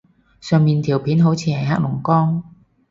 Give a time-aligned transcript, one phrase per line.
[0.39, 2.43] 上面條片好似係黑龍江